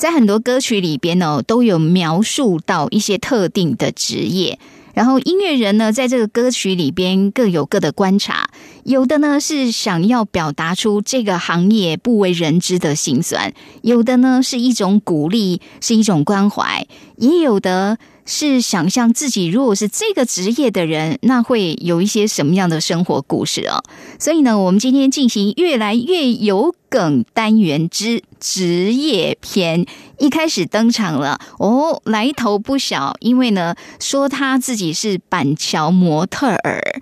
[0.00, 4.58] 在很多歌曲里边呢，都有描述到一些特定的职业，
[4.94, 8.48] 然后音乐人呢，在这个歌曲里边各有各的观察，
[8.84, 13.52] 有的呢是想要表达出这个行业不为人知的辛酸，
[13.82, 16.86] 有的呢是一种鼓励，是一种关怀，
[17.18, 17.98] 也有的。
[18.26, 23.82] 是想象自己如果是这个职业的人，那会有一些什么样的生活故事哦？
[24.18, 29.86] 所以呢，我们今天进行越来越有梗单元之职业篇，
[30.18, 37.00] 一开始登场了哦，来头不小，因为呢，说他自己是板桥模特儿。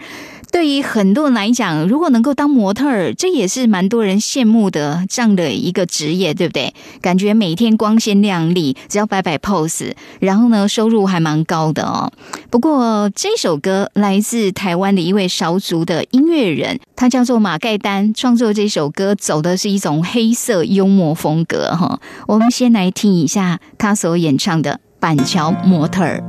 [0.50, 6.74] 对于很多人来讲，如果能够当模特儿，这也是蛮多人羡慕的这样的一个职业，对不对？
[7.00, 12.10] 感觉每天光鲜亮丽，只要摆摆 pose，然后呢，收入还蛮高的哦。
[12.50, 22.00] 不过这首歌来自台湾的一位少族的音乐人，他叫做马盖丹，创作这首歌走的是一种黑色幽默风格哈。
[22.26, 26.20] 我们先来听一下他所演唱的《板桥模特儿》。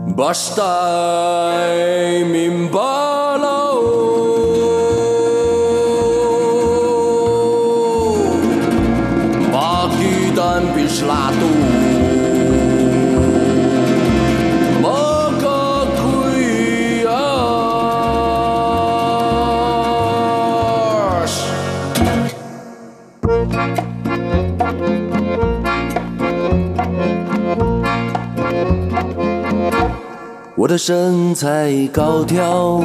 [30.70, 32.80] 我的身材高挑，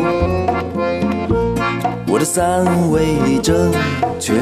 [2.08, 3.70] 我的三围正
[4.18, 4.32] 确，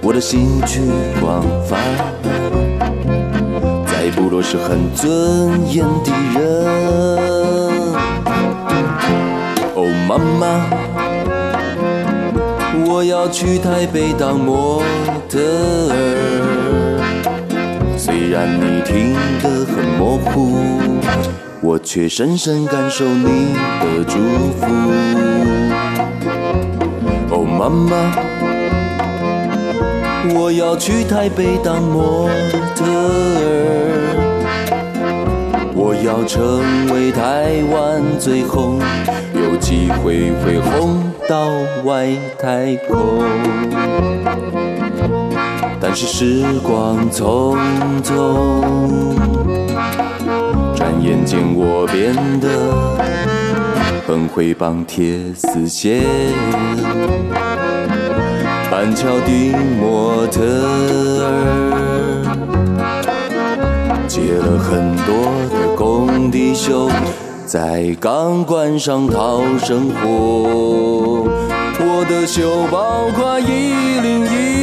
[0.00, 0.80] 我的兴趣
[1.20, 1.76] 广泛，
[3.84, 6.42] 在部落是很尊严的人。
[9.74, 10.64] 哦，妈妈，
[12.86, 14.82] 我要去台北当模
[15.28, 15.38] 特
[15.90, 16.63] 儿。
[18.26, 19.12] 虽然你听
[19.42, 20.56] 得很模糊，
[21.60, 23.52] 我却深深感受你
[23.82, 24.16] 的祝
[24.58, 24.64] 福。
[27.28, 27.92] 哦，妈妈，
[30.34, 32.30] 我要去台北当模
[32.74, 32.86] 特
[33.42, 33.44] 儿，
[35.74, 36.62] 我要成
[36.94, 38.80] 为台湾最红，
[39.34, 40.98] 有机会会红
[41.28, 41.50] 到
[41.84, 42.08] 外
[42.38, 43.22] 太空。
[45.86, 47.58] 但是时光匆
[48.02, 48.14] 匆，
[50.74, 52.48] 转眼间我变得
[54.08, 56.02] 很会绑铁丝线，
[58.70, 60.40] 板桥的模特
[61.22, 62.24] 儿，
[64.08, 65.12] 接了很多
[65.50, 66.88] 的工地秀，
[67.44, 71.28] 在钢管上讨生活，
[71.78, 74.53] 我的秀包括一零一。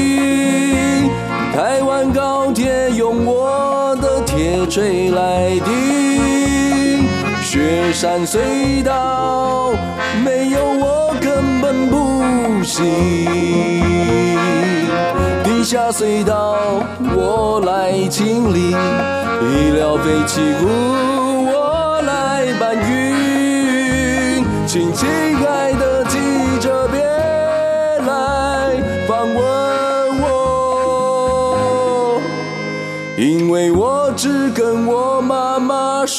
[4.68, 5.72] 吹来的，
[7.42, 9.72] 雪山隧道
[10.24, 12.80] 没有我根本不行。
[15.44, 16.58] 地下隧道
[17.16, 20.66] 我来清理，医疗废弃物
[21.48, 24.92] 我来搬运，请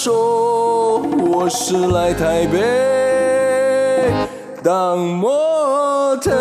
[0.02, 4.12] 说，我是来台北
[4.60, 6.32] 当模特。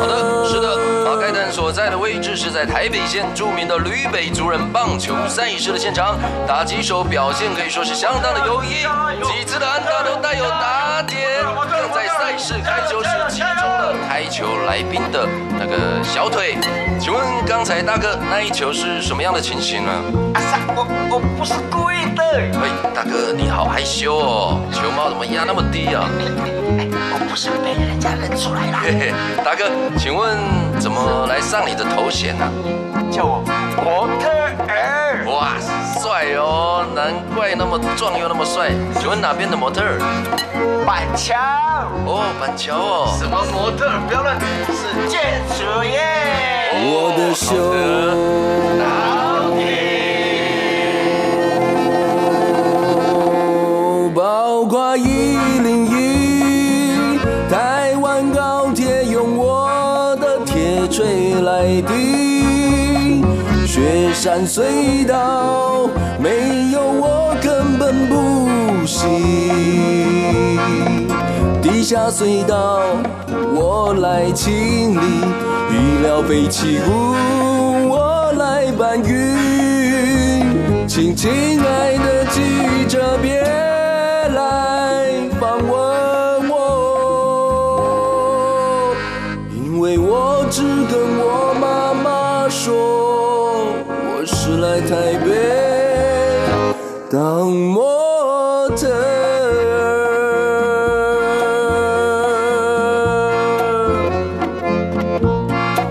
[0.00, 6.16] 好的，是的，马盖丹所在的位置是在台北县著名的吕北族人棒球赛事的现场，
[6.46, 8.86] 打击手表现可以说是相当的优异，
[9.24, 13.08] 几次的安打都带有打点，更在赛事开球时
[14.20, 15.26] 击中了台球来宾的
[15.58, 16.56] 那个小腿。
[16.98, 19.90] 请问刚才大哥那一球是什么样的情形呢？
[20.34, 22.22] 阿三，我我不是故意的。
[22.60, 26.04] 喂，大哥你好害羞哦，球帽怎么压那么低啊？
[27.10, 28.78] 哎，我不是被人家认出来了。
[28.82, 29.12] 嘿嘿，
[29.44, 29.68] 大哥，
[29.98, 30.38] 请问
[30.78, 32.46] 怎么来上你的头衔呢？
[33.10, 33.42] 叫我
[33.82, 34.28] 模特
[34.68, 35.26] 儿。
[35.26, 35.58] 哇，
[36.00, 38.70] 帅哦，难怪那么壮又那么帅。
[39.00, 39.98] 请问哪边的模特儿？
[40.86, 41.34] 板桥。
[42.06, 43.16] 哦，板桥哦。
[43.18, 43.90] 什么模特？
[44.06, 44.38] 不要乱，
[44.70, 45.98] 是建筑业。
[46.72, 49.09] 我的秀。
[64.20, 65.88] 山隧道，
[66.18, 70.58] 没有我根本不行。
[71.62, 72.82] 地下隧道，
[73.54, 75.00] 我来清理；
[75.70, 77.14] 医疗废弃物，
[77.88, 80.86] 我来搬运。
[80.86, 83.42] 请亲爱的记者别
[97.10, 98.92] 当模特儿，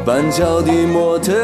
[0.05, 1.37] 板桥的模特儿，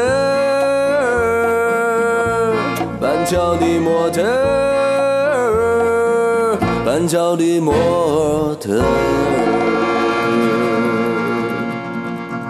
[2.98, 6.56] 板桥的模特儿，
[6.86, 8.86] 板桥的模特儿。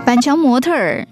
[0.04, 1.05] 板桥模特儿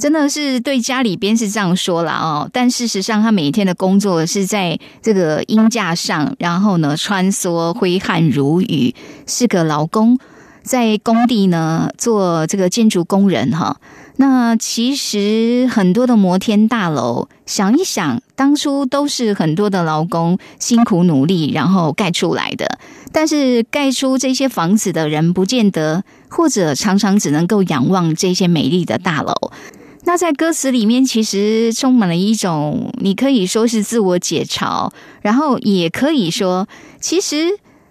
[0.00, 8.94] 真的是对家里边是这样说了哦，但事实上他每天的工作是在这个鹰架上，然后呢穿梭挥汗如雨，
[9.26, 10.18] 是个劳工，
[10.62, 13.76] 在工地呢做这个建筑工人哈。
[14.16, 22.78] 那其实很多的摩天大楼，想一想，当初都是很多的劳工辛苦努力，然后盖出来的。
[23.12, 29.34] 但是盖出这些房子的人，不见得，或者常常只能够仰望这些美丽的大楼。
[30.04, 34.90] 那在歌词里面，其实充满了一种，你可以说是自我解嘲，
[35.22, 36.66] 然后也可以说，
[37.00, 37.48] 其实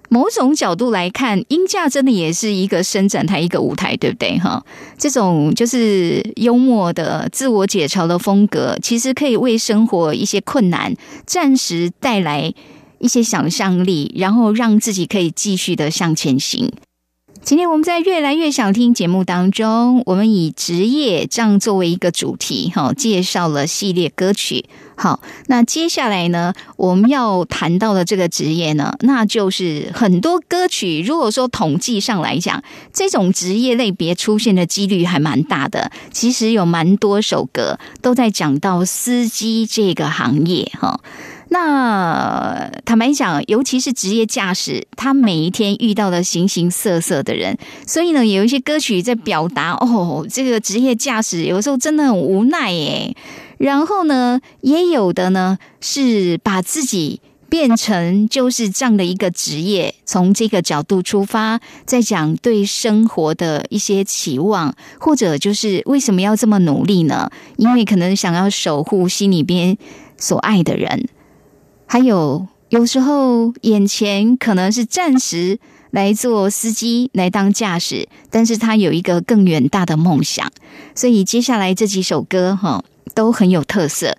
[0.10, 4.38] 某种角度来看，音架真的也是一个伸展台，一个舞台，对不对？
[4.40, 4.66] 哈，
[4.98, 10.94] 这种就是幽默的自我解嘲的风格，其实可以为生活一些困难
[11.28, 12.52] 暂时带来
[12.98, 16.72] 一些想象力，然后让自己可以继续的向前行。
[17.50, 24.66] 今天我们在越来越想听节目当中，我们以职业这样作为一个主题，哈，介绍了系列歌曲。
[24.96, 32.64] 好，那接下来呢，我们要谈到的这个职业呢，那就是很多歌曲，如果说统计上来讲，
[32.94, 35.92] 这种职业类别出现的几率还蛮大的。
[36.12, 41.00] 其实有蛮多首歌都在讲到司机这个行业，哈。
[41.52, 47.58] 那坦白讲，尤其是职业驾驶，他每一天遇到的形形色色的人，
[47.88, 53.16] 所以呢，有一些歌曲在表达哦，这个职业驾驶有时候真的很无奈耶。
[53.58, 57.20] 然后呢，也有的呢是把自己
[57.50, 67.32] 变成就是这样的一个职业，从这个角度出发，在讲对生活的一些期望，或者就是为什么要这么努力呢？
[67.58, 69.76] 因为可能想要守护心里边
[70.16, 71.10] 所爱的人。
[71.92, 75.58] 还有，有时候眼前可能是暂时
[75.90, 80.52] 来做司机，来当驾驶，但是他有一个更远大的梦想。
[80.94, 82.84] 所以接下来这几首歌哈
[83.16, 84.16] 都很有特色。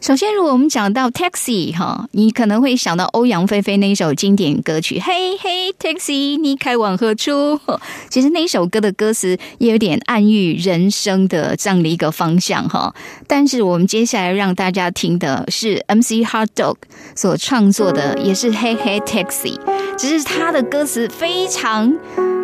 [0.00, 7.60] 首先，如果我们讲到 Taxi 哈，你可能会想到欧阳菲菲那一首经典歌曲《嘿嘿 Taxi》，你开往何处？
[8.08, 12.94] 其实那一首歌的歌词也有点暗喻人生的这样的一个方向哈。
[13.26, 16.76] 但是我们接下来让大家听的是 MC Hot Dog
[17.14, 19.58] 所创作的，也是《嘿嘿 Taxi》，
[19.98, 21.94] 只是他的歌词非常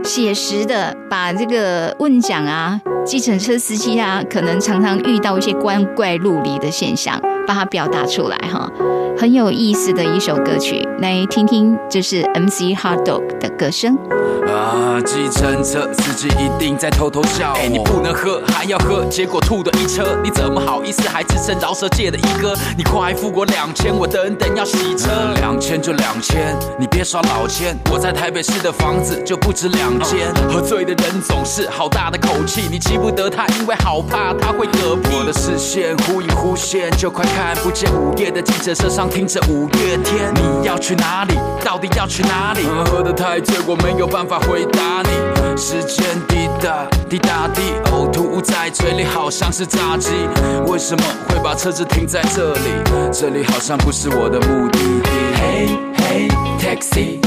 [0.05, 7.19] 写实的，把这个问讲啊、计程车司机啊，可能常常遇到一些光怪陆离的现象。
[7.47, 8.71] 把它表达出来哈，
[9.17, 13.97] 很有意思的一首歌曲，来听听，这是 MC Hard Dog 的歌声。
[14.57, 17.53] 啊，计程车司机一定在偷偷笑。
[17.57, 22.55] 哎，你不能喝，还要喝，结果吐的一车，你怎么好意思还自称饶舌界的一哥？
[22.75, 25.11] 你快付我两千，我等等要洗车。
[25.37, 27.77] 两千就两千，你别耍老千。
[27.93, 30.33] 我在台北市的房子就不止两间。
[30.49, 35.17] 喝醉的人总是好大的口气，你记不得他，因为好怕他会嗝屁。
[35.19, 40.33] 我的视线忽隐忽现，就快看不见午夜的计程车上听着五月天。
[40.35, 41.35] 你要去哪里？
[41.63, 42.63] 到底要去哪里？
[42.91, 45.57] 喝得太醉，我没有办法回答你。
[45.57, 50.11] 时间滴答滴答滴，呕吐物在嘴里，好像是炸鸡。
[50.67, 52.71] 为什么会把车子停在这里？
[53.13, 55.11] 这里好像不是我的目的地。
[55.41, 57.21] Hey hey，taxi，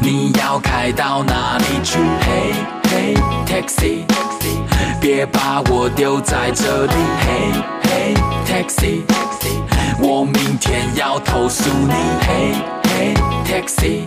[0.00, 2.54] 你要开到哪里去？Hey
[2.88, 4.04] hey，taxi，
[5.00, 6.92] 别把我丢在这里。
[6.92, 9.02] Hey Hey，taxi，
[10.00, 11.92] 我明天要投诉你。
[12.22, 14.04] Hey hey，taxi。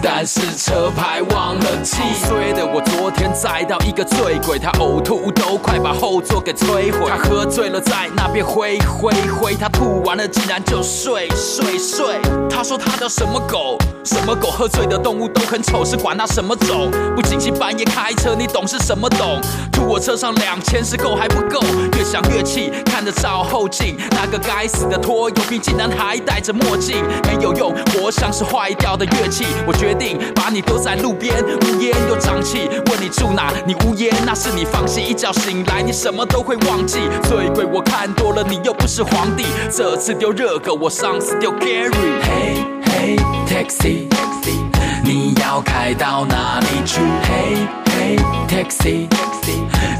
[0.00, 7.10] 但是车牌忘了记，衰的我昨天载到一个醉鬼，他呕吐都快把后座给摧毁。
[7.10, 12.20] 他喝醉了在那边挥挥挥，他吐完了竟然就睡睡睡。
[12.48, 16.90] 他说他叫什么狗，什么狗喝醉的动物都很丑，是管他什么种。
[17.16, 19.40] 不经心半夜开车，你懂是什么懂？
[19.72, 21.60] 吐我车上两千是够还不够？
[21.96, 29.44] 越想越气，看着照后镜，那个该死的拖油瓶竟然还戴着墨镜，没有用，活像是坏掉的乐器。
[29.66, 32.68] 我决定把你丢在路边，无烟又瘴气。
[32.86, 35.02] 问你住哪，你无烟，那是你放弃。
[35.02, 36.98] 一觉醒来，你什么都会忘记。
[37.28, 39.44] 醉鬼我看多了，你又不是皇帝。
[39.70, 41.90] 这次丢热狗，我上次丢 Gary。
[42.22, 44.56] 嘿嘿，taxi，taxi，
[45.04, 47.00] 你要开到哪里去？
[47.00, 49.08] 嘿 hey, taxi，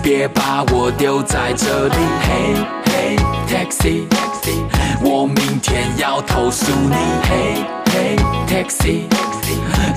[0.03, 1.95] 别把我丢在这里
[2.27, 3.17] ，hey hey
[3.49, 4.05] taxi，
[5.01, 7.84] 我明天要投诉你，hey。
[7.95, 8.17] 嘿
[8.49, 9.05] ，taxi。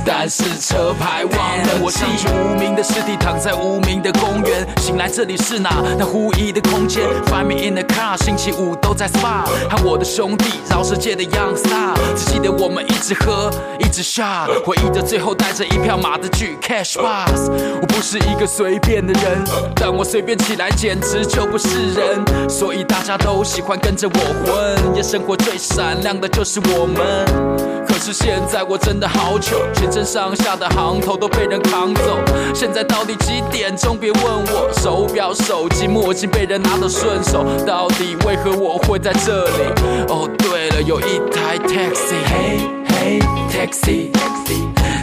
[0.05, 4.65] 但是车牌忘了，我想去无名的尸体躺在无名的公园。
[4.77, 5.83] 醒来这里是哪？
[5.97, 7.03] 那呼疑的空间。
[7.25, 11.93] Find me in the car，星期五都在 SPA，和我的兄弟饶世界的 young star。
[12.15, 17.49] 只记得我们一直喝，一直 shot，回忆着最后带着一票马的去 cash box。
[17.81, 19.43] 我不是一个随便的人，
[19.75, 22.49] 但我随便起来简直就不是人。
[22.49, 27.86] 所以大家都喜欢跟着我混，夜生活最闪亮的就是我们。
[27.87, 32.19] 可是现在我真的好糗，全身上下的行头都被人扛走。
[32.53, 33.97] 现在到底几点钟？
[33.97, 39.63] 别问我，手表、手机、墨镜被人拿得顺手，到底为何我会在这里？
[40.09, 44.11] 哦，对了，有一台 taxi，Hey hey，taxi，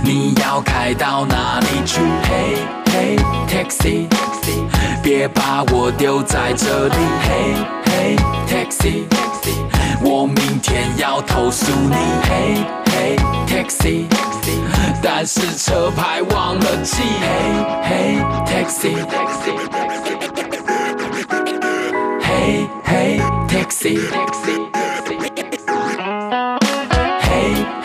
[0.04, 2.58] 你要开到哪里去？Hey
[2.92, 4.68] hey，taxi，taxi，
[5.02, 6.94] 别把我丢在这里。
[7.22, 7.54] 嘿
[7.86, 9.04] 嘿，taxi，
[10.02, 14.06] 我明天要投诉你，Hey Hey Taxi，
[15.02, 19.00] 但是车牌忘了记，Hey Hey Taxi，Hey
[22.84, 23.96] Hey Taxi，Hey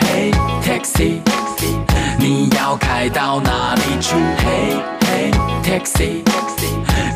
[0.02, 1.22] Hey Taxi，
[2.18, 5.32] 你要开到哪里去？Hey Hey
[5.64, 6.24] Taxi，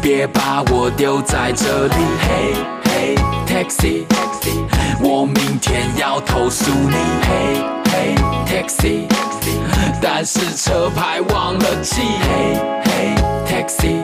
[0.01, 4.05] 别把我丢在这里，Hey Hey Taxi。
[4.99, 6.95] 我明天要投诉你。
[7.23, 9.07] ，Hey Hey，taxi，
[10.01, 12.01] 但是车牌忘了记。
[12.01, 14.03] ，Hey Hey，taxi，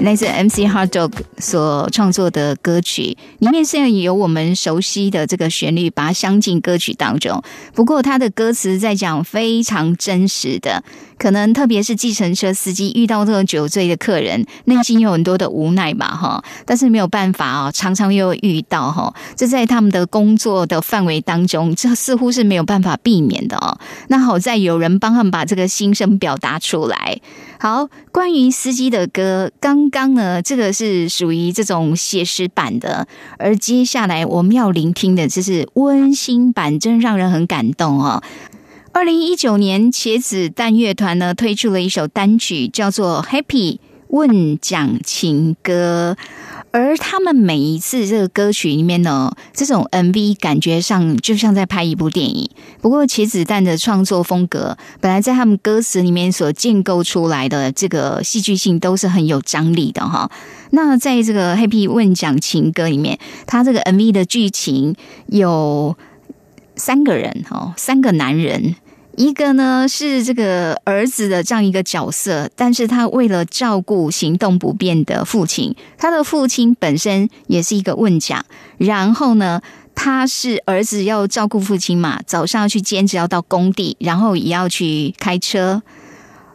[0.00, 7.42] 来自 MC Hard Dog 所创作的歌曲，里面虽然有我们熟悉的这个旋律，把它镶进歌曲当中，
[7.74, 10.82] 不过它的歌词在讲非常真实的，
[11.18, 23.78] 可能特别是计程车司机遇到这种酒醉的客人，内心有很多的无奈吧，哈，但是没有办法啊，常常又遇到哈，这在他们的工作的范围当中，这似乎是没有办法避免的哦。
[24.08, 27.20] 那好在有人帮他们把这个心声表达出来。
[27.62, 38.22] 好，关于司机的歌，刚刚呢，这个是属于这种写实版的，而接下来我们要聆听的，就是温馨版，真让人很感动哦。
[38.92, 46.16] 二零一九年，茄子蛋乐团呢推出了一首单曲，叫做《Happy 问讲情歌》。
[46.72, 52.48] 而他们每一次这个歌曲里面呢，这种 MV 感觉上就像在拍一部电影。
[52.80, 60.30] 不过茄子蛋的创作风格，本来在他们歌词里面所建构出来的这个戏剧性都是很有张力的哈。
[60.70, 64.94] 那在这个 Happy 问讲情歌里面，他这个 MV 的剧情
[65.26, 65.96] 有
[66.76, 68.76] 三个人哦，三个男人。
[69.20, 78.42] 一个呢是这个儿子的这样一个角色，但是他为了照顾行动不便的父亲，他的父亲本身也是一个问讲，
[78.78, 79.60] 然后呢，
[79.94, 85.82] 他是儿子要照顾父亲嘛，早上要去兼职要到工地，然后也要去开车，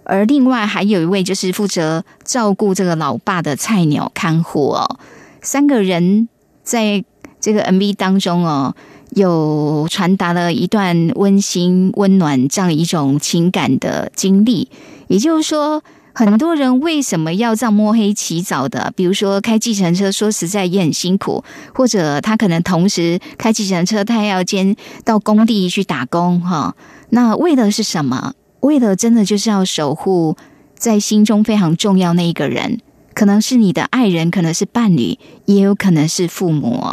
[0.03, 4.97] 而另外还有一位就是负责照顾这个老爸的菜鸟看护哦，
[5.39, 6.27] 三个人
[6.63, 7.05] 在
[7.39, 8.75] 这个 MV 当中哦。
[9.11, 14.69] 有传达了一段温馨、温暖这样一种情感的经历，
[15.07, 15.83] 也就是说，
[16.13, 18.91] 很多人为什么要这样摸黑起早的？
[18.95, 21.43] 比如说开计程车，说实在也很辛苦，
[21.73, 26.75] 或者他可能同时开计程车，他要兼到工地去打工，哈。
[27.09, 28.33] 那为的是什么？
[28.61, 30.35] 为的真的就是要守护
[30.77, 32.79] 在心中非常重要那一个人，
[33.13, 36.83] 可能是你的爱人，可能是伴侣，也有可能是父母。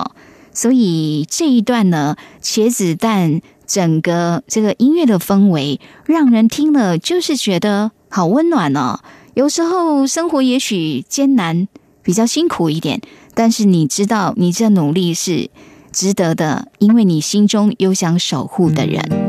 [0.53, 9.01] 所以这一段呢，茄子蛋整个这个音乐的氛围，让人听了就是觉得好温暖哦。
[9.35, 11.69] 有时候生活也许艰难，
[12.03, 13.01] 比较辛苦一点，
[13.35, 15.49] 但是你知道，你这努力是
[15.91, 19.22] 值得的，因为你心中有想守护的人。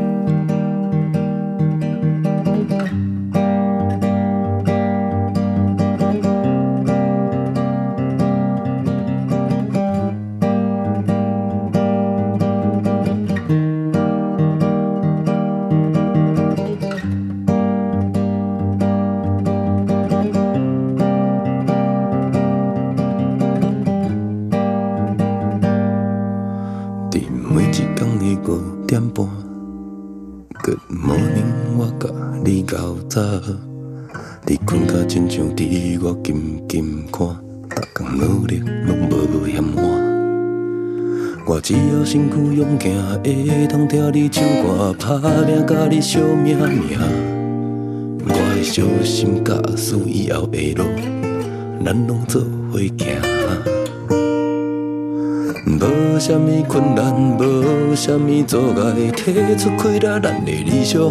[45.06, 46.98] 打拼甲你惜命命。
[48.26, 50.84] 我会小心驾驶以后的路，
[51.84, 52.40] 咱拢做
[52.72, 53.20] 伙行。
[55.66, 61.02] 无啥物困难，无啥物阻碍，提出开了咱的理想。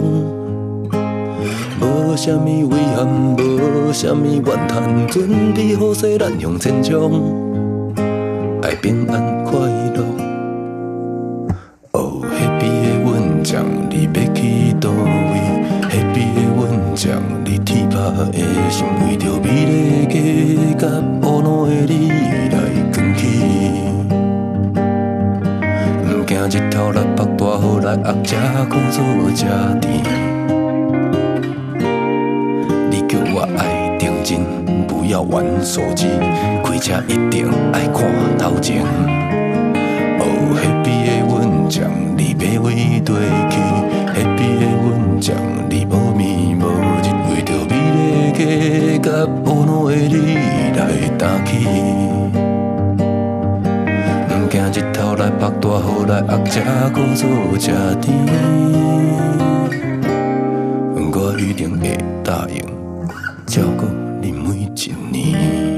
[1.79, 7.32] 无啥物遗憾，无啥物怨叹，准备好势，咱向前冲。
[50.07, 50.35] 你
[50.77, 51.65] 来打起。
[54.27, 58.13] 不惊日头来曝大雨来压这苦做这甜，
[60.95, 62.61] 我一定会答应
[63.45, 63.85] 照顾
[64.21, 64.65] 你每一
[65.11, 65.72] 年。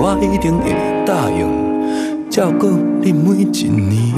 [0.00, 0.70] 我一定会
[1.04, 2.68] 答应照顾
[3.02, 4.14] 你每一年。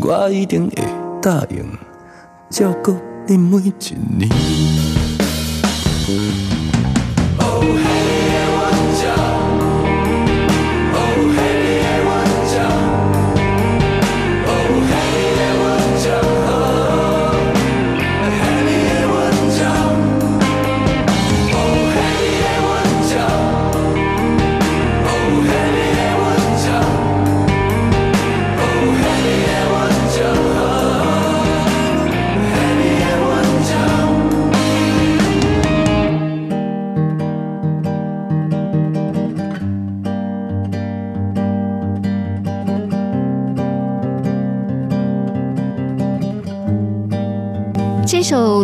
[0.00, 0.76] 我一定会
[1.20, 1.76] 答应
[2.48, 2.94] 照顾
[3.26, 3.72] 你每一
[4.16, 4.30] 年。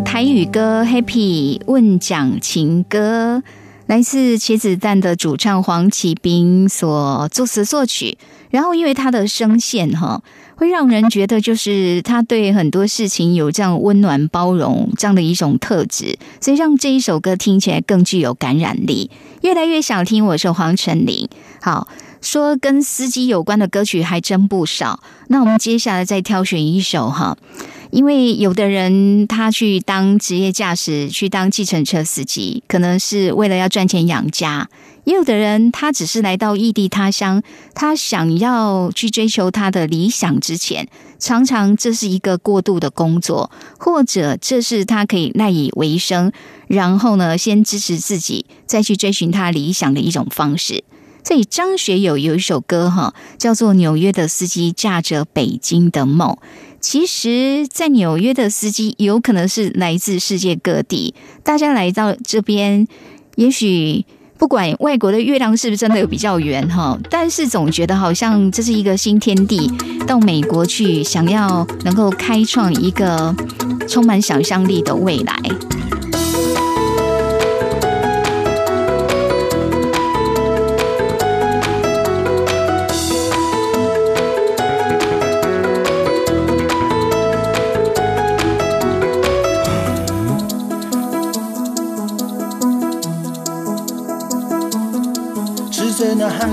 [0.01, 3.43] 台语歌《Happy》问讲情歌，
[3.87, 8.19] 来自茄子蛋的主唱黄启斌所作词作曲，
[8.51, 10.23] 然后因为他的声线哈，
[10.57, 19.11] 会让人觉得就是他对很多事情有这样温暖包容这样的一种特质，所以让这一首歌听起来更具有感染力。
[19.43, 21.29] 越来越想听，我是黄晨林。
[21.61, 21.89] 好，
[22.21, 27.37] 说跟司机有关的歌曲还真不少，那我们接下来再挑选一首哈。
[27.97, 34.67] 因为有的人他去当职业驾驶，去当计程车司机，可能是为了要赚钱养家；
[35.05, 37.43] 也有的人他只是来到异地他乡，
[37.75, 40.87] 他想要去追求他的理想之前，
[41.19, 46.31] 常常这是一个过渡的工作，或者这是他可以赖以为生，
[46.67, 50.85] 然后呢，先支持自己，再去追寻他理想的一种方式。
[51.27, 56.31] 所以张学友有一首歌哈，叫做《纽约的司机驾着北京的梦》。
[56.81, 62.87] 其实，在纽约的司机有可能是来自世界各地，大家来到这边，
[63.35, 64.05] 也许
[64.39, 69.69] 不管外国的月亮是不是真的有比较圆哈，但是总觉得好像这是一个新天地。
[70.07, 73.35] 到美国去，想要能够开创一个
[73.89, 75.35] 充满想象力的未来。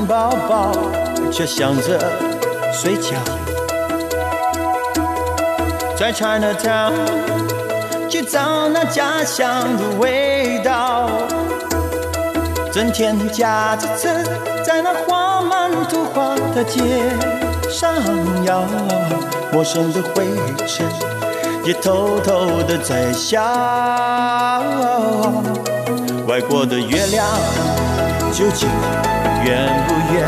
[0.04, 0.72] 汉堡包，
[1.32, 1.98] 却想着
[2.74, 3.12] 睡觉。
[5.98, 6.92] 在 Chinatown
[8.10, 11.10] 去找那家乡的味道。
[12.70, 14.10] 整天夹着车，
[14.66, 16.82] 在那画满图画的街
[17.70, 17.94] 上
[18.44, 18.66] 摇，
[19.54, 20.26] 陌生的灰
[20.68, 20.86] 尘
[21.64, 23.42] 也偷偷的在笑。
[26.28, 27.26] 外国的月亮
[28.34, 28.68] 究竟？
[29.44, 30.28] 远不远？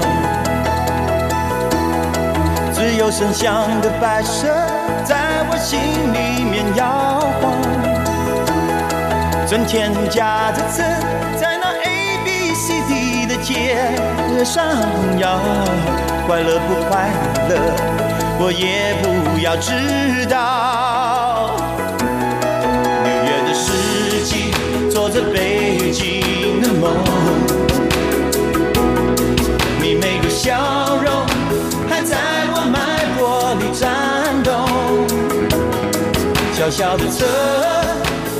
[2.74, 4.48] 只有声响的摆设
[5.06, 5.16] 在
[5.50, 5.80] 我心
[6.14, 7.56] 里面摇晃。
[9.48, 10.84] 整天驾着车
[11.38, 13.78] 在那 A B C D 的街
[14.44, 14.66] 上
[15.18, 15.40] 摇，
[16.28, 17.10] 快乐不快
[17.48, 17.52] 乐，
[18.38, 21.05] 我也不要知道。
[30.46, 30.54] 笑
[31.04, 31.26] 容
[31.90, 32.16] 还在
[32.54, 32.78] 我脉
[33.18, 34.54] 搏里颤动，
[36.54, 37.26] 小小的车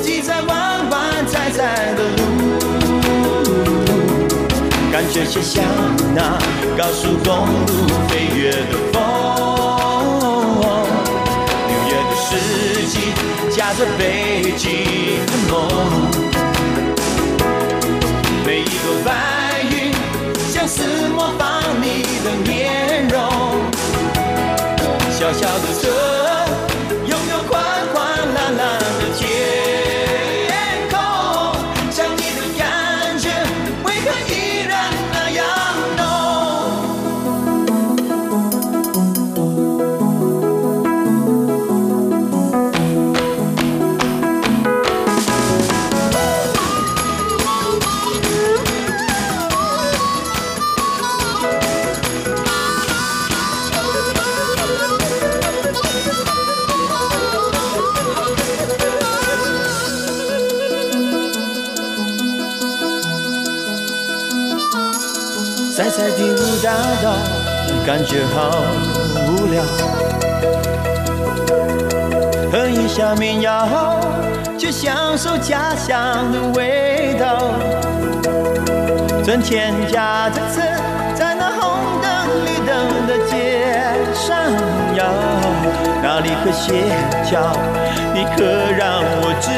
[0.04, 2.22] 挤在弯弯窄窄的路，
[4.92, 5.64] 感觉就像
[6.14, 6.38] 那
[6.78, 9.02] 高速公路飞跃的风。
[11.68, 12.30] 纽约的司
[12.86, 12.94] 机
[13.50, 14.70] 驾着北京
[15.26, 15.58] 的梦，
[18.46, 19.10] 每一朵白
[19.72, 19.92] 云
[20.54, 21.55] 像是魔法。
[25.38, 26.15] 小小的车，
[67.86, 68.64] 感觉好
[69.28, 69.64] 无聊，
[72.52, 74.00] 喝一下民谣，
[74.58, 77.52] 去享受家乡的味道。
[79.24, 80.62] 整天夹着车
[81.14, 83.70] 在那红灯绿灯的街
[84.16, 84.36] 上
[84.96, 85.06] 摇，
[86.02, 86.86] 哪里可歇
[87.30, 87.56] 脚？
[88.16, 88.44] 你可
[88.76, 89.52] 让我知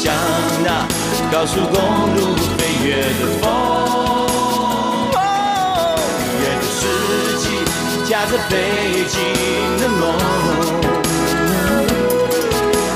[0.00, 0.14] 像
[0.62, 0.86] 那
[1.32, 1.74] 高速公
[2.14, 3.44] 路飞跃的风。
[6.40, 6.78] 远的司
[7.40, 7.44] 机
[8.08, 8.54] 驾着北
[9.08, 9.16] 京
[9.80, 10.00] 的梦。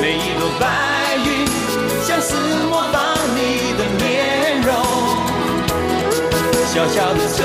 [0.01, 0.63] 每一朵白
[1.17, 1.29] 云
[2.07, 2.37] 像是
[2.71, 3.03] 模仿
[3.35, 3.39] 你
[3.77, 4.71] 的面容，
[6.73, 7.43] 小小的车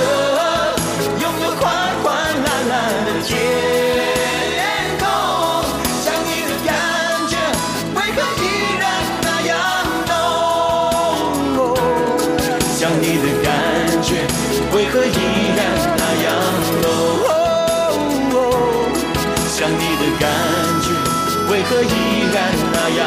[21.69, 21.87] 何依
[22.33, 23.05] 然那样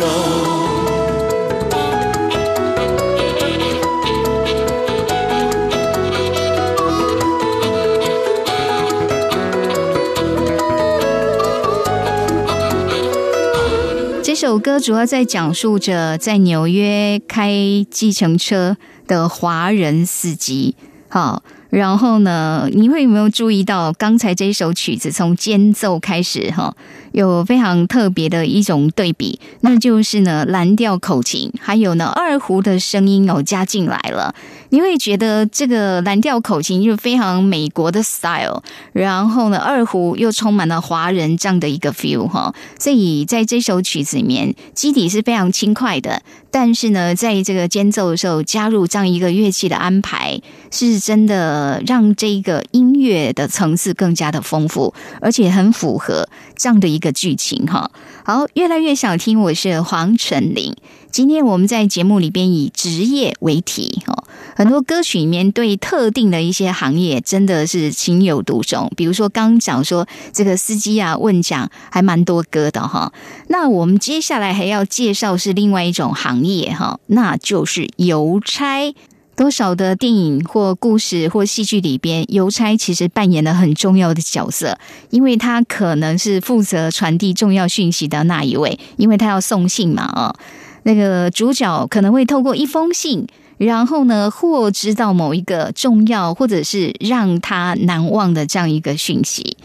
[0.00, 0.08] 浓？
[14.24, 17.52] 这首歌主要在讲述着在纽约开
[17.88, 20.74] 计程车的华人司机。
[21.08, 26.74] 好，然后呢，你会有没有注意到刚才这首曲子从间奏开始哈，
[27.12, 34.34] 有非常特别的一种对比，那就是呢蓝调口琴，还有呢二胡的声音哦加进来了。
[34.72, 57.90] 你会觉得这个蓝调口琴就非常美国的 style，然后呢，二胡又充满了华人这样的一个 feel 哈，所以在这首曲子里面，基底是非常轻快的，但是呢，在这个间奏的时候加入这样一个乐器的安排，是真的让这个音乐的层次更加的丰富，而且很符合这样的一个剧情哈。
[58.24, 60.76] 好，越来越想听，我是黄晨林。
[61.10, 64.22] 今天我们在节目里边以职业为题哦，
[64.54, 68.92] 很多歌曲里面对特定的一些行业真的是情有独钟。
[68.96, 73.12] 比如说刚讲说这个司机啊问讲还蛮多歌的哈。
[73.48, 78.94] 那我们接下来还要介绍是另外一种行业哈，那就是邮差。
[79.40, 84.76] 多少的电影或故事或戏剧里边，邮差其实扮演了很重要的角色，
[85.08, 90.36] 因为他可能是负责传递重要讯息的那一位，因为他要送信嘛啊。
[90.82, 93.26] 那个主角可能会透过一封信，
[93.56, 99.56] 然后呢，获知道某一个重要或者是让他难忘的这样一个讯息。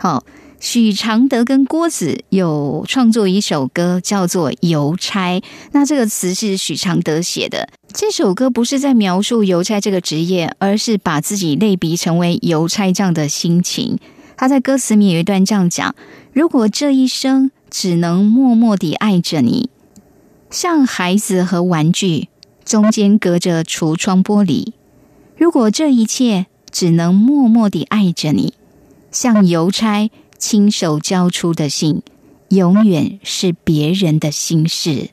[0.00, 0.24] 好，
[0.62, 5.40] 许常德跟郭子有创作一首歌，叫做《邮差》。
[5.72, 7.68] 那这个词是许常德写的。
[7.92, 13.98] 这首歌不是在描述邮差这个职业，而是把自己类比成为邮差这样的心情。
[14.36, 15.96] 他在歌词里有一段这样讲
[16.32, 19.68] ：“如果这一生只能默默地爱着你。”
[20.48, 22.28] 像孩子和玩具
[22.64, 24.68] 中间隔着橱窗玻璃，
[25.36, 28.54] 如果这一切只能默默地爱着你，
[29.10, 30.08] 像邮差
[30.44, 32.02] 亲手交出的信，
[32.48, 35.10] 永远是别人的心事。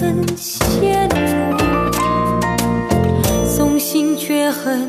[0.00, 1.58] 很羡慕。
[3.44, 4.86] 送信却很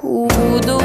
[0.00, 0.26] 孤
[0.62, 0.80] 独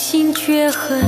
[0.00, 0.98] 心却狠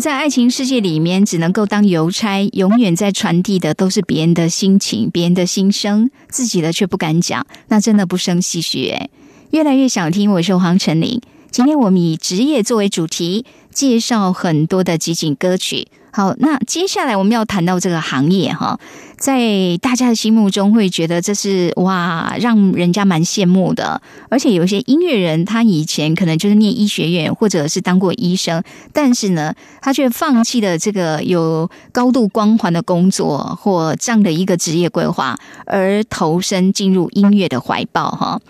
[0.00, 9.10] 在爱情世界里面只能够当邮差，永远在传递的都是别人的心情、别人的心声，自己的却不敢讲，那真的不生唏嘘哎。
[9.50, 11.20] 越来越想听，我是黄晨林。
[11.50, 15.88] 今天我们以职业作为主题，介绍很多的集锦歌曲。
[16.12, 18.78] 好，那接下来我们要谈到这个行业哈，
[19.16, 24.00] 在大家的心目中会觉得这是哇，让人家蛮羡慕的。
[24.28, 38.40] 而且有些音乐人，他以前可能就是念医学院，或者是当过医生，但是呢，他却放弃了这个有高度光环的工作或这样的一个职业规划，而投身进入音乐的怀抱哈。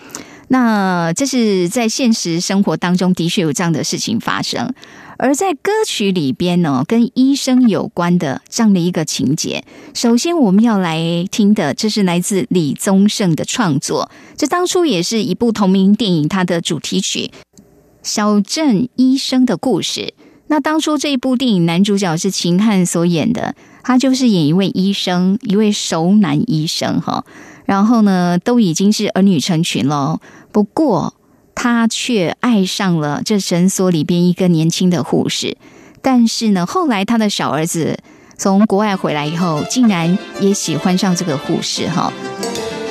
[0.48, 4.74] 那这是在现实生活当中的确有这样的事情发生，
[5.22, 9.62] 而在歌曲里边呢，跟医生有关的这样的一个情节。
[9.92, 10.98] 首先我们要来
[11.30, 17.30] 听的，这是来自李宗盛的创作，这当初也是一部同名电影它的主题曲
[18.02, 20.00] 《小镇医生的故事》。
[20.46, 27.26] 那当初这一部电影男主角是秦汉所演的，他就是演一位医生，一位熟男医生哈。
[27.66, 30.18] 然后呢，都已经是儿女成群了。
[30.50, 31.14] 不过，
[31.62, 35.58] 他却爱上了这诊所里边一个年轻的护士。
[36.00, 37.98] 但是呢，后来他的小儿子
[38.38, 42.10] 从国外回来以后，竟然也喜欢上这个护士哈。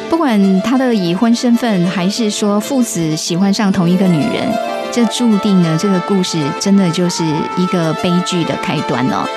[0.07, 4.47] 不管他的已婚身份，还是说父子喜欢上同一个女人，
[4.91, 7.25] 这注定呢，这个故事真的就是
[7.57, 9.27] 一个悲剧的开端哦。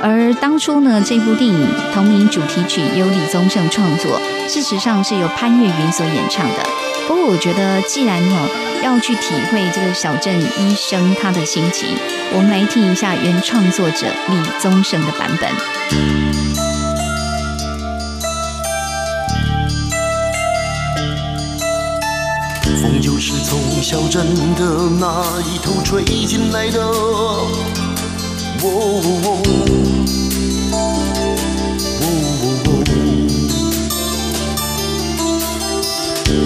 [0.00, 6.79] 而当初呢，这部电影同名主题曲由李宗盛创作，事实上是由潘越云所演唱的。
[7.10, 8.48] 不过，我觉得既然哈
[8.84, 11.96] 要去体会这个小镇医生他的心情，
[12.32, 15.50] 我们来听一下原创作者李宗盛的版本。
[22.80, 26.80] 风就是从小镇的那一头吹进来的。
[26.80, 27.48] 哦
[28.62, 28.68] 哦
[29.24, 29.42] 哦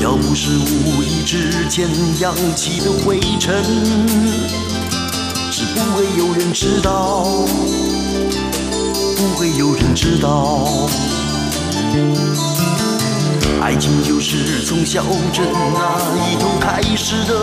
[0.01, 1.89] 要不是无意之间
[2.21, 3.63] 扬起的灰尘，
[5.51, 7.25] 是不会有人知道，
[9.17, 10.89] 不会有人知道。
[13.61, 17.35] 爱情就是从小镇那一头开始的。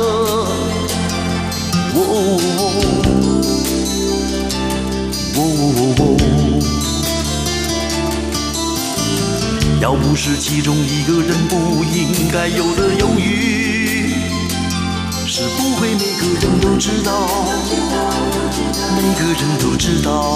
[1.94, 2.62] 哦哦哦
[9.82, 14.14] 要不是其中一个人不应该有的犹豫，
[15.26, 17.28] 是不会每个人都知道，
[18.96, 20.36] 每个人都知道。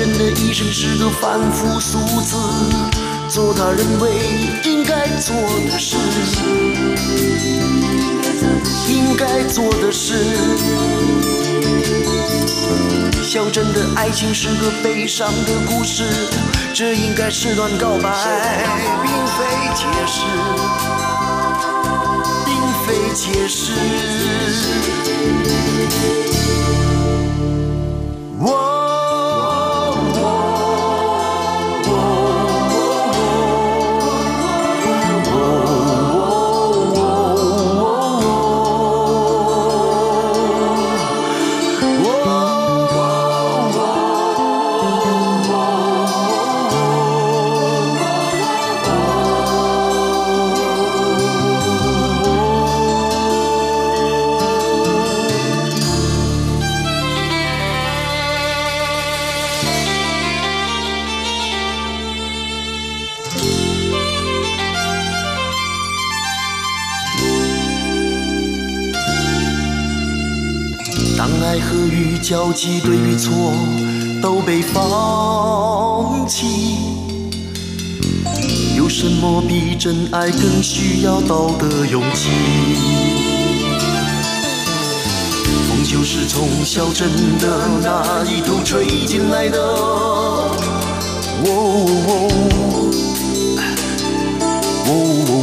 [0.00, 2.34] 小镇的一生是个凡夫俗子，
[3.28, 4.10] 做他认为
[4.64, 5.36] 应该做
[5.70, 5.94] 的事，
[8.88, 10.14] 应该做的事。
[13.22, 16.04] 小镇的爱情是个悲伤的故事，
[16.72, 18.10] 这应该是段告白，
[19.02, 19.44] 并非
[19.74, 20.22] 解释，
[22.46, 22.54] 并
[22.86, 23.74] 非解释。
[28.38, 28.79] 我。
[72.30, 73.32] 交集，对与错
[74.22, 76.46] 都被放弃，
[78.76, 82.28] 有什么比真爱更需要道德勇气？
[85.68, 87.10] 风就是从小镇
[87.40, 90.30] 的那一头吹进来的，哦
[92.06, 92.28] 哦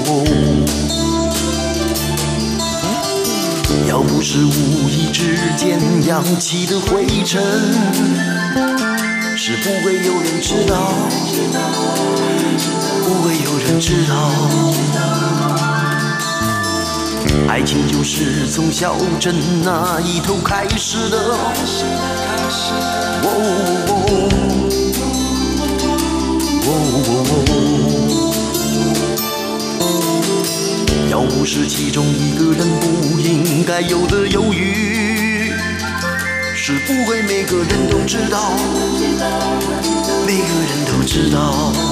[0.07, 0.26] 哦。
[3.88, 7.41] 要不是无意之间扬起的灰尘，
[9.38, 10.91] 是不会有人知道，
[13.05, 14.13] 不会有人知道。
[17.47, 19.33] 爱情就是从小镇
[19.63, 21.17] 那一头开始的，
[23.23, 23.29] 哦
[23.83, 24.03] 哦
[27.49, 27.76] 哦
[31.26, 35.51] 都是其中一个人不应该有的犹豫，
[36.55, 38.51] 是不会每个人都知道，
[40.26, 41.86] 每个人都知道。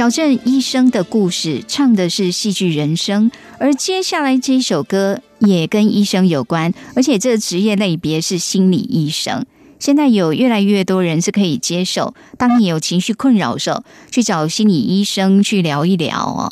[0.00, 9.44] 小镇医生的故事唱的是戏剧人生，而接下来这首歌也跟医生有关，而且这职业类别是心理医生。
[9.78, 16.50] 现在有越来越多人是可以接受，当你有情绪困扰的时候，去找心理医生去聊一聊哦。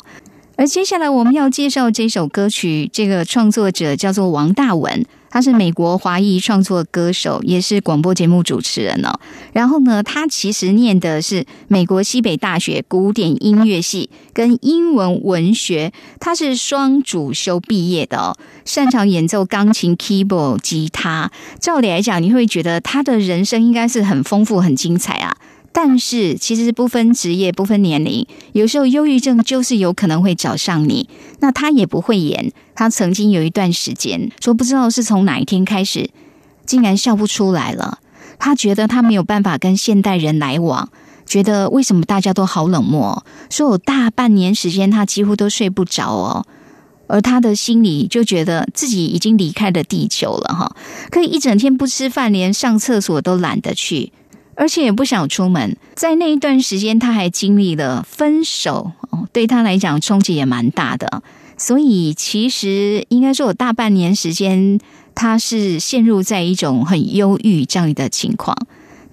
[0.55, 9.19] 而接下来我们要介绍这首歌曲，这个创作者叫做王大文，他是美国华裔创作歌手，也是广播节目主持人哦。
[9.53, 21.31] 然后呢，他其实念的是美国西北大学古典音乐系跟英文文学，他是双主修毕业的哦，擅长演奏钢琴、keyboard、吉他。
[21.59, 25.35] 照理来讲，你会觉得他的人生应该是很丰富、很精彩啊。
[25.71, 31.07] 但是其实不分职业、不分年龄，有时候忧郁症就是有可能会找上你。
[31.39, 36.09] 那他也不会演，他曾经有一段时间说，不知道是从哪一天开始，
[36.65, 37.99] 竟然笑不出来了。
[38.39, 40.89] 他觉得他没有办法跟现代人来往，
[41.25, 43.23] 觉得为什么大家都好冷漠？
[43.49, 46.45] 说有大半年时间他几乎都睡不着哦。
[47.07, 50.75] 而他的心里就觉得自己已经离开了地球了哈，
[51.09, 54.11] 可以一整天不吃饭，连上厕所都懒得去。
[54.59, 61.23] 而且也不想出门，在那一段时间，他还经历了分手哦，对他来讲冲击也蛮大的。
[61.57, 64.77] 所以其实应该说，有大半年时间，
[65.15, 68.53] 他是陷入在一种很忧郁这样的情况。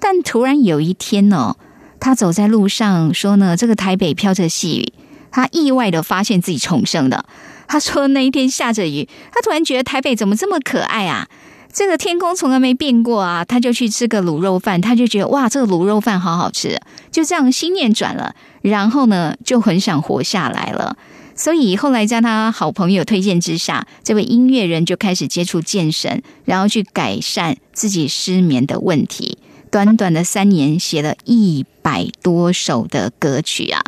[0.01, 1.55] 但突然有一天呢，
[2.01, 4.93] 他走在路上，说呢，这个台北飘着细雨，
[5.31, 7.25] 他意外的发现自己重生了。
[7.69, 11.29] 他说那一天下着雨，他突然觉得台北怎么这么可爱啊！
[11.77, 13.45] 这个天空从来没变过啊！
[13.45, 16.81] 他就去吃个卤肉饭，他就觉得哇，这个卤肉饭好好吃，
[17.13, 20.97] 就这样心念转了，然后呢，就很想活下来了。
[21.35, 29.37] 所以后来在他好朋友推荐之下，这位音乐人就开始接触健身，然后去改善自己失眠的问题。
[29.71, 33.83] 短短的三年，写了一百多首的歌曲啊！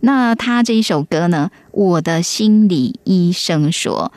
[0.00, 4.12] 那他这一首歌呢，《我的心理医生说》。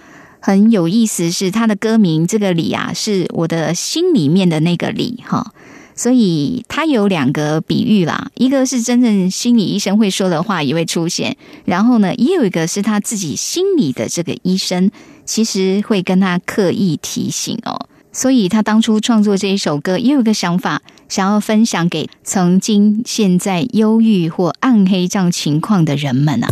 [0.45, 5.51] 很有意思，是他的歌名这个“李”啊，是我的心里面的那个“李”哈。
[5.95, 11.35] 所以他有两个比喻啦，一个是真正心理医生会说的话也会出现，
[11.65, 14.91] 然后呢，也有一个是他自己心里的这个医生，
[15.25, 17.87] 其实会跟他刻意提醒哦。
[18.11, 26.47] 所以他当初创作这一首歌，也有一个想法，想要分享给曾经现在忧郁或暗黑这样情况的人们啊。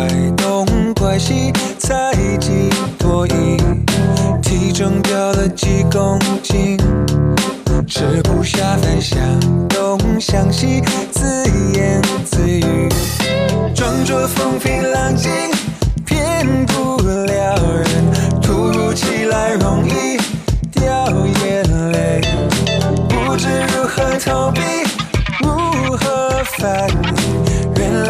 [0.00, 3.58] 怪东怪西，猜忌多疑。
[4.40, 6.78] 体重掉了几公斤，
[7.86, 9.18] 吃不下饭，想
[9.68, 10.82] 东想西，
[11.12, 11.44] 自
[11.74, 12.88] 言自语，
[13.74, 15.30] 装作风平浪静，
[16.06, 20.16] 骗不了人，突如其来容易
[20.72, 21.10] 掉
[21.44, 22.22] 眼泪，
[23.06, 24.60] 不知如何逃避，
[25.42, 27.19] 如何反应，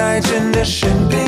[0.01, 1.19] 来真的生病，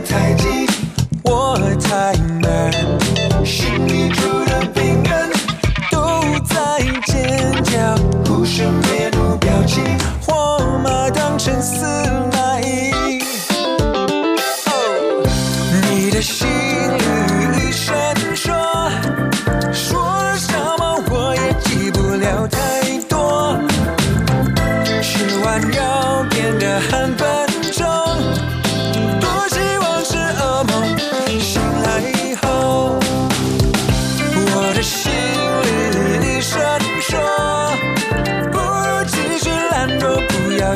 [0.00, 0.66] 太急，
[1.24, 2.70] 我太慢，
[3.44, 4.10] 心里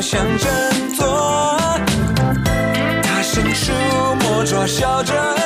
[0.01, 0.49] 想振
[0.95, 1.55] 作。
[3.03, 3.71] 他伸出
[4.21, 5.40] 魔爪，笑着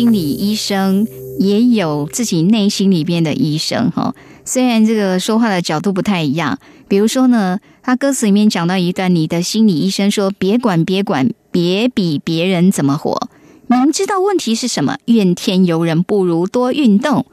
[0.00, 1.06] 心理医生，
[1.38, 4.14] 也有自己内心里边的医生哈。
[4.46, 13.28] 虽然这个说话的角度不太一样，比如说呢，他歌词里面讲到一段，你的心理医生说：“别管，别管，别比别人怎么活，
[13.66, 17.26] 明知道问题是什么，怨天尤人，不如多运动。”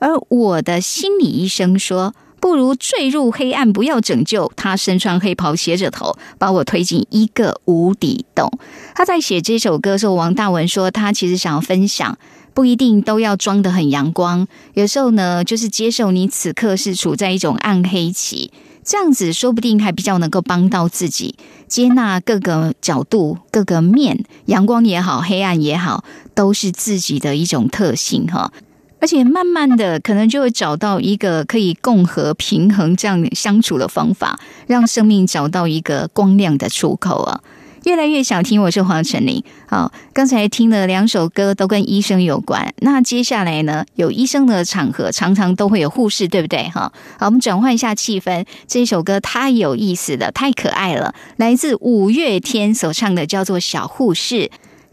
[0.00, 2.14] 而我的心理医生说。
[2.40, 4.50] 不如坠入黑暗，不要拯救。
[4.56, 8.50] 他身穿黑袍，斜着头，把我推进一个无底洞。
[8.94, 12.18] 他在写这首歌的时候，王大文说，他其实想要分享，
[12.54, 18.50] 不一定都要装得很阳光，有时候呢，就是接受你此刻是处在一种暗黑期，
[18.84, 21.34] 这样子说不定还比较能够帮到自己，
[21.66, 28.52] 接纳各个角度、各个面，阳光也好，黑暗也好，都是自己的一种特性哈。
[29.00, 37.40] 而且慢慢的，可能就会找到一个可以共和、平衡这样相处的方法，让生命找到一个光亮的出口啊！
[37.84, 39.42] 越来越想听，我是黄晨林。
[39.66, 42.74] 好，刚才听了两首歌，都跟医生有关。
[42.80, 46.64] 那接下来呢，有医生的场合，常常都会有护士，对不对？
[46.68, 48.44] 哈，好，我们转换一下气氛。
[48.66, 54.34] 这首歌太有意思了，太可爱了，来自五月天所唱的，叫做《小护士》。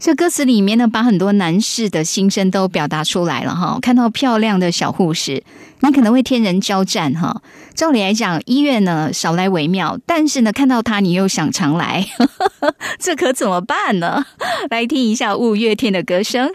[0.06, 3.80] 这歌词里面呢，把很多男士的心声都表达出来了哈。
[3.82, 5.42] 看到漂亮的小护士，
[5.80, 7.42] 你可能会天人交战哈。
[7.74, 12.06] 照理来讲，医院呢少来为妙，但是呢，看到他你又想常来，
[13.00, 14.24] 这可怎么办呢？
[14.70, 16.48] 来听一下五月天的歌声。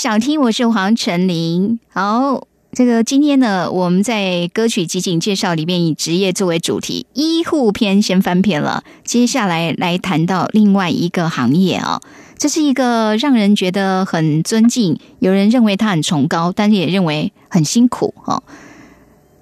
[0.00, 1.78] 想听，我是黄晨林。
[1.92, 12.00] 好，这个今天呢，我们在歌曲集锦介绍里面以职业作为主题，医护篇先翻篇了，接下来来谈到另外一个行业啊、
[12.38, 18.42] 这是一个让人觉得很尊敬，有人认为他很崇高，但是也认为很辛苦哦。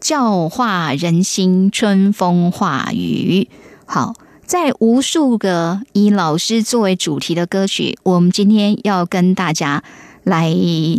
[0.00, 3.48] 教化人心，春风化雨。
[3.86, 9.84] 好，在无数个以老师作为主题的歌曲，我们今天要跟大家
[10.28, 10.54] 来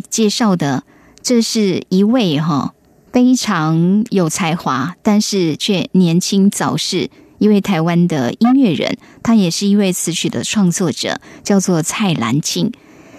[0.10, 0.84] 介绍的，
[1.22, 2.74] 这是一位哈
[3.14, 12.72] 非常有才华，但是却年轻早逝一位台湾的音乐人，他也是一位词曲的创作者，叫做蔡澜清。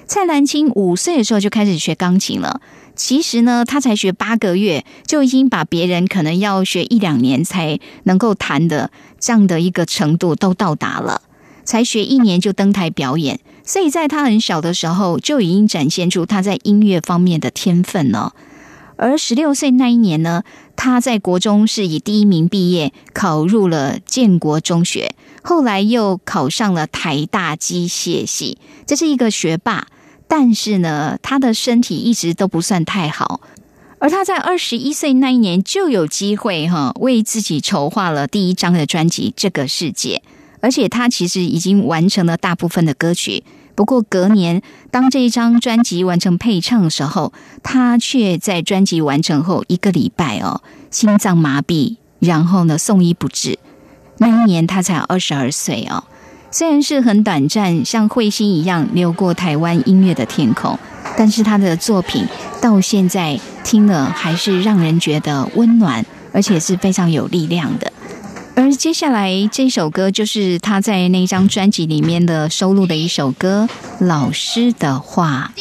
[0.06, 2.60] 蔡澜清五岁的时候就开始学钢琴了。
[2.96, 8.90] 其实呢，他才学八个月，就已经把别人可能要学一两年才能够弹的
[9.20, 11.22] 这样的一个程度都到达了。
[11.64, 18.34] 才学一年就登台表演，所以在他很小的时候就已经展现出他在音乐方面的天分了。
[18.96, 20.42] 而十六岁那一年呢，
[20.76, 29.86] 他在国中是以第一名毕业，考入了建国中学，后来又考上了台大机械系，这是一个学霸。
[30.28, 33.40] 但是呢，他的身体一直都不算太好。
[33.98, 40.22] 而他在二十一岁那一年就有机会哈，为自己筹划了第一张的专辑《这个世界》，
[40.60, 43.42] 而且他其实已经完成了大部分的歌曲。
[43.74, 47.32] 不过隔年，当这一张专辑完成配唱的时候，
[47.62, 53.58] 他却在专辑完成后一个礼拜哦，心脏麻痹，然后呢送医不治。
[54.18, 56.04] 那一年他才二十二岁哦。
[56.50, 60.78] 虽然是很短暂，像彗星一样流过台湾音乐的天空，
[61.16, 62.26] 但是他的作品
[62.60, 67.90] 到现在听了还是让人觉得温暖，而且是非常有力量的。
[68.60, 73.66] 而接下来这首歌就是他在那张专辑里面的收录的一首歌
[74.04, 75.54] 《老师的话》。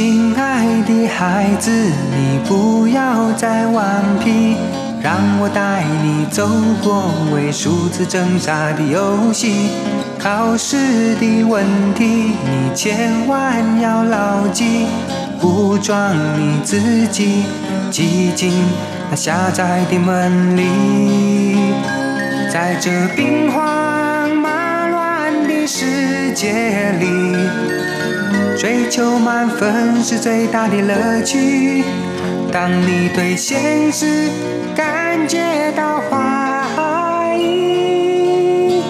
[0.00, 4.56] 亲爱的孩子，你不要再顽皮，
[5.02, 6.46] 让我带你走
[6.84, 9.70] 过为数字挣扎的游戏。
[10.16, 12.04] 考试的问题，
[12.44, 14.86] 你千万要牢记，
[15.42, 16.78] 武装你自
[17.08, 17.46] 己，
[17.90, 18.52] 挤进
[19.10, 21.72] 那狭窄的门里，
[22.52, 27.77] 在这兵荒马乱的世界里。
[28.58, 31.84] 追求满分是最大的乐趣。
[32.50, 34.28] 当你对现实
[34.74, 38.82] 感觉到怀疑，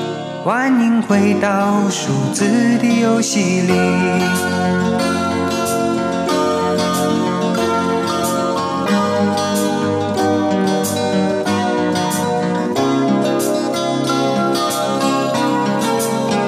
[0.42, 2.46] 欢迎回到数字
[2.78, 3.72] 的游戏里。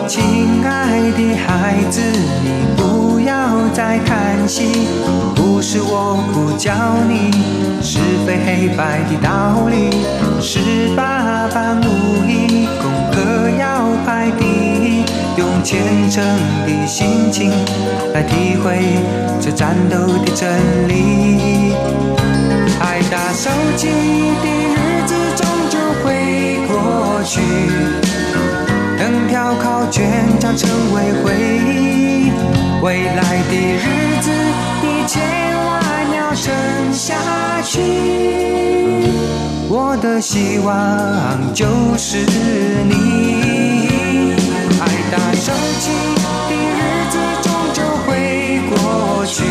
[0.08, 2.00] 亲爱的孩子，
[2.42, 2.59] 你
[3.91, 4.86] 要再叹息，
[5.34, 6.72] 不是我不教
[7.09, 7.32] 你
[7.82, 9.91] 是非黑白的道理，
[10.41, 11.84] 十八般武
[12.24, 15.05] 艺，功课要排第一，
[15.36, 16.24] 用虔诚
[16.66, 17.51] 的心情
[18.14, 18.78] 来体会
[19.41, 21.74] 这战斗的真理。
[22.78, 27.41] 爱打手机的日子终究会过去。
[28.97, 30.07] 等条考卷
[30.38, 32.09] 将成为回忆，
[32.83, 33.85] 未来的日
[34.22, 34.31] 子
[34.83, 35.20] 你千
[35.66, 35.72] 万
[36.16, 37.14] 要撑下
[37.62, 37.78] 去。
[39.68, 41.66] 我的希望就
[41.99, 42.16] 是
[42.89, 44.35] 你。
[44.81, 45.91] 爱打手机
[46.49, 48.09] 的日子终究会
[48.70, 49.45] 过去，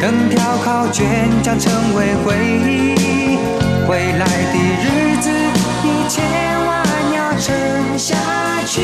[0.00, 2.94] 等条考卷将成为回忆，
[3.88, 4.86] 未来的日
[5.20, 5.30] 子
[5.82, 6.22] 你千
[6.64, 6.70] 万
[7.14, 7.18] 要。
[7.42, 7.52] 撑
[7.98, 8.14] 下
[8.66, 8.80] 去，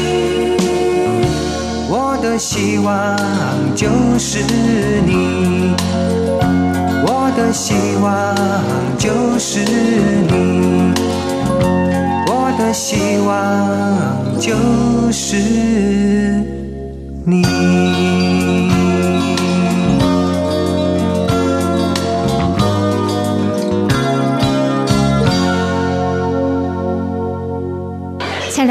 [1.91, 3.17] 我的希望
[3.75, 3.87] 就
[4.19, 4.41] 是
[5.07, 5.75] 你，
[7.07, 8.35] 我的希望
[8.99, 9.61] 就是
[10.29, 10.93] 你，
[12.27, 15.37] 我的希望就是
[17.25, 18.38] 你。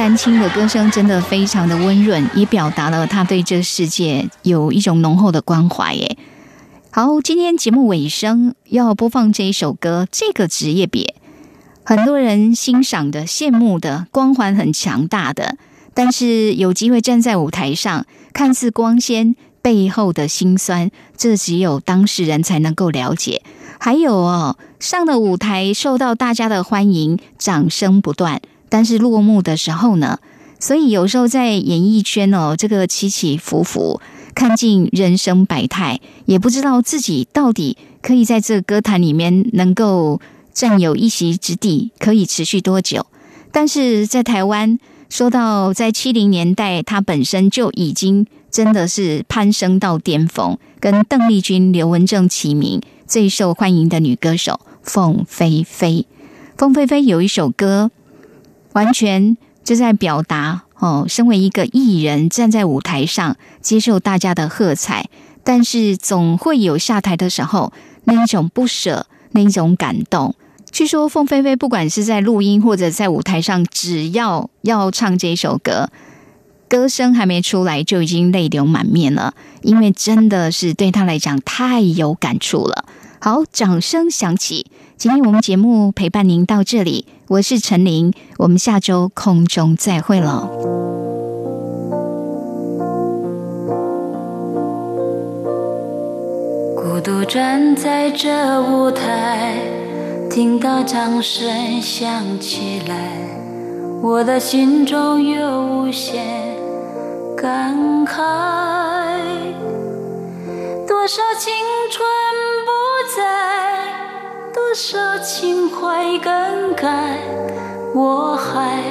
[0.07, 5.93] 蔡澜清的歌声真的非常的温润，也表达了他对这世界有一种浓厚的关怀。
[5.93, 6.17] 耶，
[6.91, 11.13] 好，今天节目尾声要播放这一首歌，这个职业别
[11.83, 15.57] 很多人欣赏的、羡慕的、光环很强大的，
[15.93, 23.41] 但是有机会站在舞台上，看似光鲜背后的辛酸，这只有当事人才能够了解。
[23.77, 28.39] 还有哦，上了舞台受到大家的欢迎，掌声不断。
[28.69, 30.19] 但是落幕的时候呢，
[30.59, 34.01] 所以有时候在演艺圈哦，这个起起伏伏，
[34.35, 40.19] 看尽人生百态，也不知道自己到底可以在这歌坛里面能够
[40.53, 43.05] 占有一席之地，可以持续多久？
[43.51, 44.77] 但是在台湾，
[45.09, 56.05] 说到在七零年代，她本身就已经真的是攀升到巅峰，跟邓丽君、刘文正齐名，最受欢迎的女歌手凤飞飞。
[56.57, 57.91] 凤飞飞有一首歌。
[58.73, 65.09] 完全就在表达哦，身为一个艺人，站在舞台上接受大家的喝彩，
[65.43, 70.35] 但是总会有下台的时候，那一种不舍，那一种感动。
[70.71, 75.89] 据说凤飞飞不管是在录音或者在舞台上，只要要唱这首歌，
[76.67, 82.85] 歌声还没出来就已经泪流满面了，因为真的是对他来讲太有感触了。
[83.19, 84.67] 好，掌声响起。
[84.97, 90.49] 今天我们节目陪伴您到这里，我是陈琳，我们下周空中再会了。
[96.77, 99.55] 孤独站在这舞台，
[100.29, 103.11] 听到掌声响起来，
[104.01, 106.23] 我的心中有无限
[107.35, 107.75] 感
[108.05, 108.15] 慨。
[110.87, 111.53] 多少青
[111.91, 112.07] 春
[112.65, 112.71] 不
[113.17, 113.76] 在，
[114.57, 117.19] 多少情怀更改，
[117.93, 118.81] 我还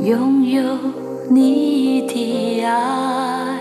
[0.00, 0.62] 拥有
[1.28, 3.58] 你的爱。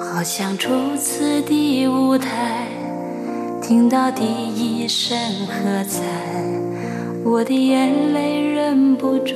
[0.00, 2.66] 好像初次的舞台，
[3.60, 6.02] 听到第一声喝彩，
[7.22, 9.34] 我的眼泪忍不住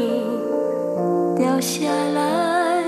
[1.36, 2.82] 掉下来。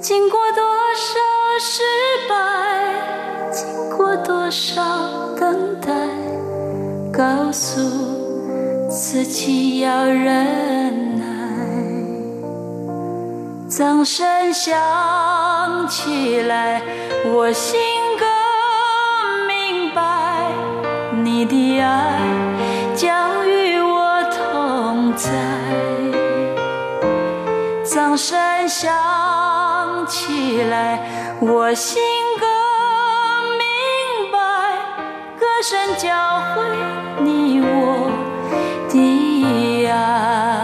[0.00, 0.64] 经过多
[0.96, 1.20] 少
[1.60, 1.82] 失
[2.30, 2.34] 败，
[3.64, 4.82] 经过多少
[5.40, 5.90] 等待，
[7.10, 7.80] 告诉
[8.90, 11.24] 自己要忍耐。
[13.66, 16.82] 掌声响起来，
[17.32, 17.80] 我心
[18.18, 18.28] 更
[19.46, 20.50] 明白，
[21.22, 22.20] 你的爱
[22.94, 25.30] 将与我同在。
[27.82, 28.36] 掌声
[28.68, 31.00] 响起来，
[31.40, 32.02] 我心
[35.66, 36.10] 深教
[36.54, 36.62] 会
[37.24, 38.10] 你我
[38.90, 40.63] 的爱。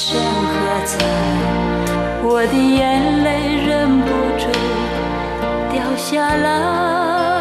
[0.00, 0.96] 声喝彩，
[2.22, 4.06] 我的眼泪忍不
[4.38, 4.46] 住
[5.72, 7.37] 掉下来。